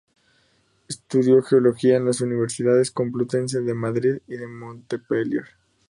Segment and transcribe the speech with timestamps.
[0.89, 5.43] Estudió geología en las universidades Complutense de Madrid y de Montpellier.